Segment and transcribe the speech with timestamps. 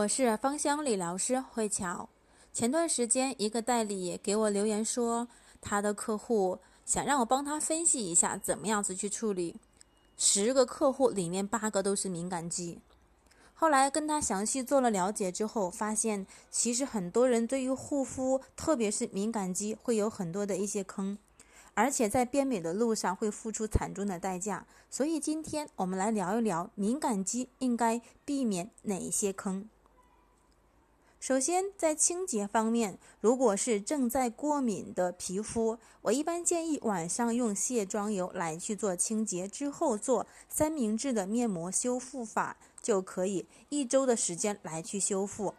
[0.00, 2.08] 我是芳香理疗师慧乔。
[2.54, 5.28] 前段时间，一个代理给我留言说，
[5.60, 9.56] 他的客户想让我帮他分析一下怎么样子去处理。
[10.16, 12.78] 十个客户里面八个都是敏感肌。
[13.52, 21.18] 后来跟他详细做了了解之后，发现其实很多人对于护肤，特别是敏感肌，会有很多的一些坑，
[21.74, 24.66] 而且在变美的路上会付出惨重的代价。
[24.88, 29.68] 所以今天我们来聊一聊敏感肌应该避免哪些坑。
[31.20, 45.52] 首先，在清洁方面，如果是正在过敏的皮肤，我一般建议晚上用卸妆油来去做清洁，之后做三明治的面膜修复法就可以，一周的时间来去修复。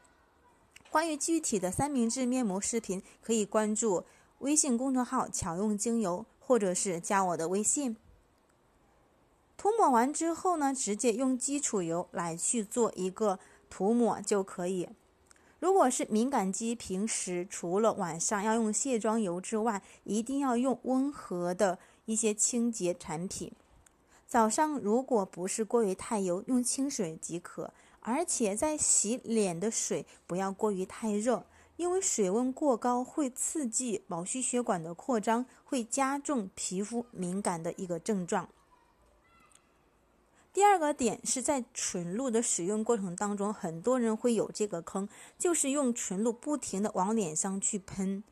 [0.89, 4.03] 关于具体的三明治面膜视频，可以关注
[4.39, 7.95] 微信公众号“巧用精油”，或者是加我的微信。
[9.55, 13.38] 涂抹完之后呢，直接用基础油来去做一个
[13.69, 14.89] 涂抹就可以。
[15.61, 23.52] 如果是敏感肌，平时除了晚上要用卸妆油之外，一定要用温和的一些清洁产品。
[24.25, 27.71] 早上如果不是过于太油，用清水即可。
[27.99, 38.49] 而且在洗脸的水不要过于太热，因为水温过高会刺激毛细血管的扩张，会加重皮肤敏感的一个症状。
[40.53, 48.23] 第二个点是在纯露的使用过程当中，很多人会有这个坑，就是用纯露不停的往脸上去喷。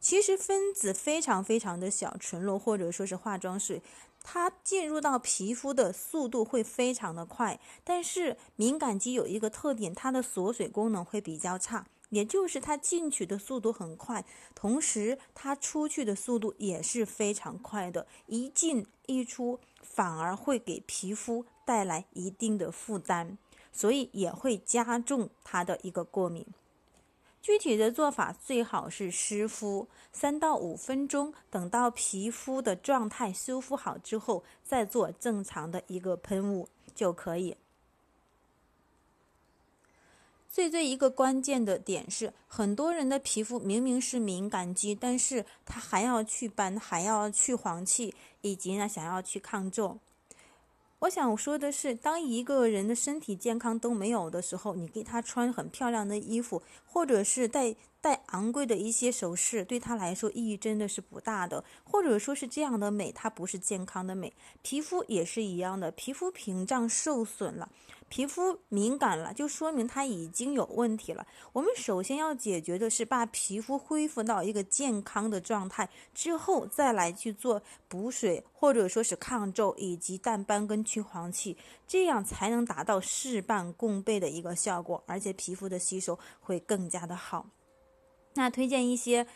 [0.00, 3.82] 其实分子非常非常的小，纯露或者说是化妆水，
[4.22, 7.60] 它进入到皮肤的速度会非常的快。
[7.84, 14.24] 但是敏感肌有一个特点，它的锁水功能会比较差，也就是它进去的速度很快，
[14.54, 19.60] 同时它出去的速度也是非常快的，一进一出
[20.00, 21.44] 反而会给皮肤。
[21.66, 23.36] 带来一定的负担，
[23.70, 26.44] 所以也会加重它的一个过敏。
[27.40, 37.56] 具体的做法最好是湿敷三到五分钟，等到皮肤的状态修复好之后，再做正常的一个喷雾就可以。
[40.52, 49.98] 最最一个关键的点是，很多人的皮肤明明是敏感肌，但是他还要去斑，还要去黄气，以及呢想要去抗皱。
[50.98, 61.64] 我想说的是，当一个人的身体健康都没有的时候，你给他穿很漂亮的衣服，或者是戴戴昂贵的一些首饰，对他来说意义真的是不大的。
[61.84, 64.32] 或者说是这样的美，它不是健康的美。
[64.62, 67.70] 皮肤也是一样的，皮肤屏障受损了。
[68.08, 71.24] 皮肤敏感了，就说明它已经有问题了。
[71.52, 81.56] 我们首先要解决的是把皮肤恢复到一个健康的状态，之后再来去做补水，或者说是抗皱以及淡斑跟去黄气，
[81.86, 87.46] 这样才能达到事半功倍的一个效果，而且皮肤的吸收会更加的好。
[88.34, 89.26] 那推荐一些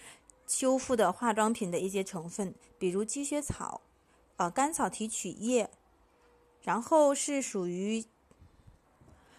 [0.46, 3.80] 修复的化妆品的一些成分，比如积雪草，
[4.36, 5.70] 呃，甘草提取液，
[6.62, 8.04] 然后是属于。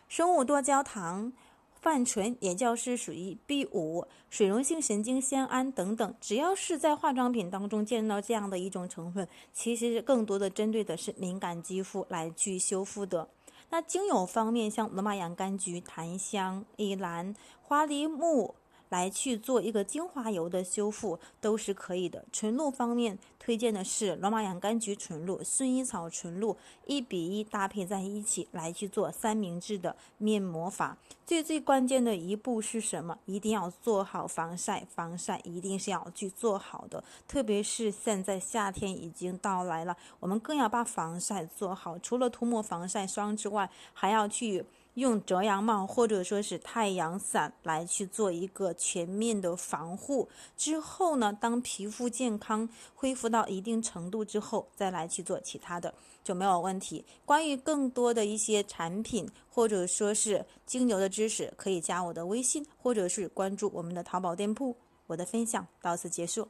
[0.08, 1.34] 生物多焦糖、
[1.82, 13.28] 泛醇，也就是属于 B 五、水溶性神经酰胺等等，只要是在化妆品当中见到这样的一种成分，其实更多的针对的是敏感肌肤来去修复的。
[13.72, 18.54] 那精油方面，像罗马洋甘菊、檀香、依兰、花梨木。
[18.90, 22.24] 来去做一个精华油的修复都是可以的。
[22.32, 30.98] 纯露方面，推荐的是罗马洋甘菊纯露、薰衣草纯露，一比一搭配在一起来去做三明治的面膜法。
[31.26, 33.18] 最最关键的一步是什么？
[33.26, 37.04] 一定要做好防晒，防晒一定是要去做好的。
[37.28, 41.98] 特别是现在夏天已经到来了，我们更要把防晒做好。
[41.98, 44.66] 除了涂抹防晒霜之外，还要去。
[44.96, 57.06] 用遮阳帽或者说是太阳伞来去做一个全面的防护之后呢，当皮肤健康恢复到一定程度之后，再来去做其他的就没有问题。
[57.24, 64.76] 关于更多的一些产品或者说是精油的知识，可以加我的微信或者是关注我们的淘宝店铺。
[65.08, 66.48] 我的分享到此结束。